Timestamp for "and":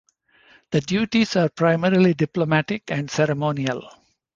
2.89-3.07